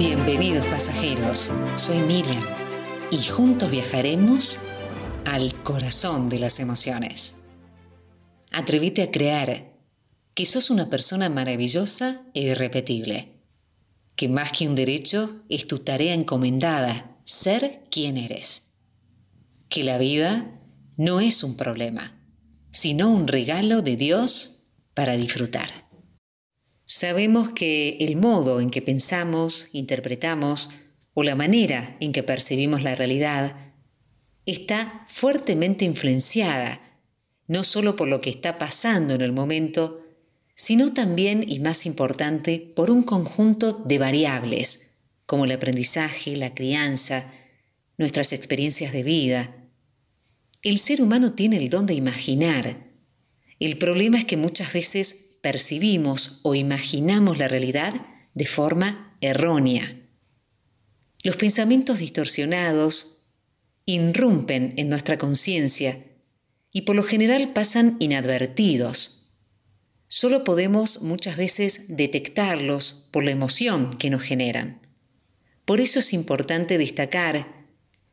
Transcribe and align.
los 0.00 0.66
pasajeros, 0.66 1.50
soy 1.76 1.98
Miriam 1.98 2.42
y 3.10 3.18
juntos 3.18 3.70
viajaremos 3.70 4.58
al 5.26 5.52
corazón 5.62 6.30
de 6.30 6.38
las 6.38 6.58
emociones. 6.58 7.42
Atrévete 8.50 9.02
a 9.02 9.10
creer 9.10 9.74
que 10.32 10.46
sos 10.46 10.70
una 10.70 10.88
persona 10.88 11.28
maravillosa 11.28 12.22
e 12.32 12.40
irrepetible, 12.40 13.42
que 14.16 14.30
más 14.30 14.52
que 14.52 14.66
un 14.66 14.74
derecho 14.74 15.42
es 15.50 15.66
tu 15.66 15.80
tarea 15.80 16.14
encomendada, 16.14 17.18
ser 17.24 17.82
quien 17.90 18.16
eres, 18.16 18.76
que 19.68 19.84
la 19.84 19.98
vida 19.98 20.62
no 20.96 21.20
es 21.20 21.44
un 21.44 21.58
problema, 21.58 22.18
sino 22.72 23.10
un 23.10 23.28
regalo 23.28 23.82
de 23.82 23.96
Dios 23.96 24.62
para 24.94 25.18
disfrutar. 25.18 25.89
Sabemos 26.92 27.50
que 27.50 27.98
el 28.00 28.16
modo 28.16 28.60
en 28.60 28.68
que 28.68 28.82
pensamos, 28.82 29.68
interpretamos 29.70 30.70
o 31.14 31.22
la 31.22 31.36
manera 31.36 31.96
en 32.00 32.10
que 32.10 32.24
percibimos 32.24 32.82
la 32.82 32.96
realidad 32.96 33.54
está 34.44 35.04
fuertemente 35.06 35.84
influenciada 35.84 36.80
no 37.46 37.62
solo 37.62 37.94
por 37.94 38.08
lo 38.08 38.20
que 38.20 38.30
está 38.30 38.58
pasando 38.58 39.14
en 39.14 39.20
el 39.20 39.30
momento, 39.30 40.04
sino 40.56 40.92
también, 40.92 41.44
y 41.46 41.60
más 41.60 41.86
importante, 41.86 42.72
por 42.74 42.90
un 42.90 43.04
conjunto 43.04 43.84
de 43.84 43.98
variables, 43.98 44.96
como 45.26 45.44
el 45.44 45.52
aprendizaje, 45.52 46.34
la 46.34 46.56
crianza, 46.56 47.32
nuestras 47.98 48.32
experiencias 48.32 48.92
de 48.92 49.04
vida. 49.04 49.54
El 50.62 50.80
ser 50.80 51.02
humano 51.02 51.34
tiene 51.34 51.56
el 51.56 51.70
don 51.70 51.86
de 51.86 51.94
imaginar. 51.94 52.84
El 53.60 53.78
problema 53.78 54.18
es 54.18 54.24
que 54.24 54.36
muchas 54.36 54.72
veces 54.72 55.29
percibimos 55.40 56.40
o 56.42 56.54
imaginamos 56.54 57.38
la 57.38 57.48
realidad 57.48 57.94
de 58.34 58.46
forma 58.46 59.16
errónea. 59.20 59.96
Los 61.22 61.36
pensamientos 61.36 61.98
distorsionados 61.98 63.24
irrumpen 63.84 64.74
en 64.76 64.88
nuestra 64.88 65.18
conciencia 65.18 66.06
y 66.72 66.82
por 66.82 66.96
lo 66.96 67.02
general 67.02 67.52
pasan 67.52 67.96
inadvertidos. 67.98 69.34
Solo 70.06 70.44
podemos 70.44 71.02
muchas 71.02 71.36
veces 71.36 71.84
detectarlos 71.88 73.08
por 73.10 73.24
la 73.24 73.30
emoción 73.30 73.90
que 73.90 74.10
nos 74.10 74.22
generan. 74.22 74.80
Por 75.64 75.80
eso 75.80 75.98
es 75.98 76.12
importante 76.12 76.78
destacar 76.78 77.66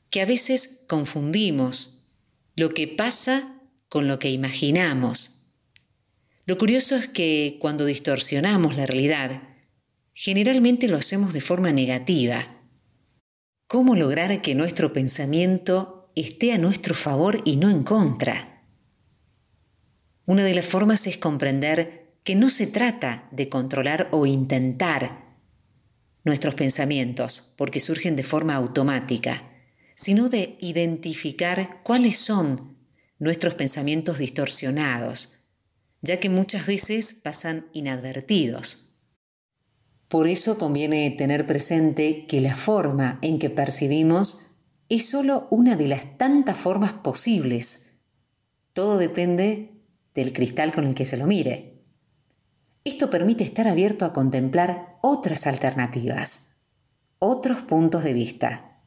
que 0.10 0.22
a 0.22 0.26
veces 0.26 0.84
confundimos 0.88 2.08
lo 2.56 2.70
que 2.70 2.88
pasa 2.88 3.62
con 3.90 4.08
lo 4.08 4.20
que 4.20 4.32
imaginamos 4.32 5.37
lo 6.48 6.58
curioso 6.58 6.96
es 6.96 7.10
que 7.10 7.58
cuando 7.60 7.84
distorsionamos 7.84 8.78
la 8.78 8.86
realidad, 8.86 9.44
generalmente 10.14 10.88
lo 10.88 10.96
hacemos 10.96 11.34
de 11.34 11.42
forma 11.42 11.74
negativa. 11.74 12.64
¿Cómo 13.68 13.98
lograr 13.98 14.42
que 14.42 14.56
nuestro 14.56 14.94
pensamiento 14.94 16.10
esté 16.16 16.54
a 16.54 16.58
nuestro 16.58 16.96
favor 16.96 17.42
y 17.44 17.58
no 17.58 17.70
en 17.70 17.84
contra? 17.84 18.64
Una 20.26 20.46
de 20.46 20.56
las 20.56 20.66
formas 20.66 21.06
es 21.06 21.18
comprender 21.18 22.16
que 22.24 22.36
no 22.36 22.50
se 22.50 22.68
trata 22.68 23.28
de 23.34 23.50
controlar 23.50 24.08
o 24.12 24.26
intentar 24.26 25.36
nuestros 26.24 26.56
pensamientos, 26.56 27.56
porque 27.58 27.82
surgen 27.82 28.16
de 28.16 28.24
forma 28.24 28.56
automática, 28.56 29.52
sino 29.96 30.30
de 30.30 30.58
identificar 30.62 31.82
cuáles 31.84 32.18
son 32.18 32.78
nuestros 33.20 33.56
pensamientos 33.56 34.18
distorsionados, 34.18 35.37
ya 36.08 36.22
que 36.22 36.30
muchas 36.30 36.66
veces 36.66 37.16
pasan 37.22 37.68
inadvertidos. 37.74 38.96
Por 40.08 40.28
eso 40.28 40.58
conviene 40.58 41.12
tener 41.12 41.46
presente 41.46 42.26
que 42.28 42.40
la 42.40 42.56
forma 42.56 43.20
en 43.22 43.40
que 43.40 43.50
percibimos 43.50 44.40
es 44.88 45.10
solo 45.10 45.48
una 45.52 45.76
de 45.76 45.90
las 45.90 46.18
tantas 46.18 46.58
formas 46.58 46.94
posibles. 46.94 47.92
Todo 48.72 48.98
depende 48.98 49.84
del 50.14 50.32
cristal 50.32 50.72
con 50.72 50.86
el 50.86 50.96
que 50.96 51.04
se 51.04 51.18
lo 51.18 51.26
mire. 51.26 51.84
Esto 52.86 53.10
permite 53.10 53.44
estar 53.44 53.68
abierto 53.68 54.06
a 54.06 54.14
contemplar 54.14 54.98
otras 55.02 55.46
alternativas, 55.46 56.54
otros 57.20 57.64
puntos 57.64 58.06
de 58.06 58.14
vista. 58.14 58.82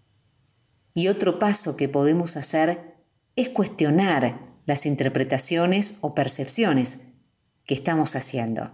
Y 0.94 1.08
otro 1.08 1.38
paso 1.38 1.76
que 1.76 1.90
podemos 1.90 2.38
hacer 2.38 2.96
es 3.36 3.50
cuestionar 3.50 4.40
las 4.64 4.86
interpretaciones 4.86 5.96
o 6.00 6.14
percepciones 6.14 7.09
que 7.70 7.74
estamos 7.74 8.16
haciendo. 8.16 8.72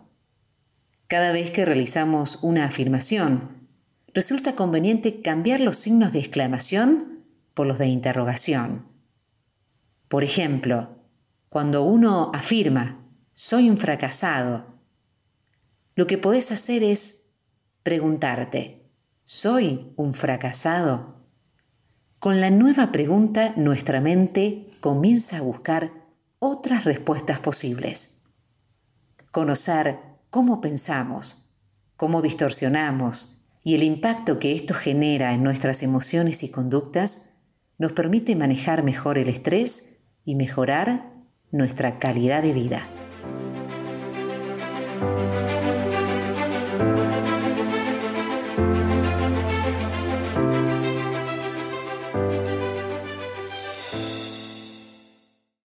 Cada 1.06 1.30
vez 1.30 1.50
que 1.50 1.66
realizamos 1.66 2.38
una 2.40 2.64
afirmación, 2.64 3.68
resulta 4.14 4.54
conveniente 4.54 5.20
cambiar 5.20 5.60
los 5.60 5.76
signos 5.76 6.14
de 6.14 6.20
exclamación 6.20 7.22
por 7.52 7.66
los 7.66 7.76
de 7.76 7.88
interrogación. 7.88 8.86
Por 10.08 10.24
ejemplo, 10.24 10.96
cuando 11.50 11.82
uno 11.82 12.30
afirma, 12.32 13.06
soy 13.34 13.68
un 13.68 13.76
fracasado, 13.76 14.64
lo 15.94 16.06
que 16.06 16.16
podés 16.16 16.50
hacer 16.50 16.82
es 16.82 17.34
preguntarte, 17.82 18.88
¿soy 19.24 19.92
un 19.96 20.14
fracasado? 20.14 21.22
Con 22.18 22.40
la 22.40 22.48
nueva 22.48 22.92
pregunta 22.92 23.52
nuestra 23.58 24.00
mente 24.00 24.64
comienza 24.80 25.36
a 25.36 25.42
buscar 25.42 25.92
otras 26.38 26.84
respuestas 26.86 27.40
posibles. 27.40 28.16
Conocer 29.36 29.98
cómo 30.30 30.62
pensamos, 30.62 31.50
cómo 31.96 32.22
distorsionamos 32.22 33.42
y 33.62 33.74
el 33.74 33.82
impacto 33.82 34.38
que 34.38 34.52
esto 34.52 34.72
genera 34.72 35.34
en 35.34 35.42
nuestras 35.42 35.82
emociones 35.82 36.42
y 36.42 36.50
conductas 36.50 37.34
nos 37.76 37.92
permite 37.92 38.34
manejar 38.34 38.82
mejor 38.82 39.18
el 39.18 39.28
estrés 39.28 39.98
y 40.24 40.36
mejorar 40.36 41.12
nuestra 41.52 41.98
calidad 41.98 42.42
de 42.42 42.54
vida. 42.54 42.88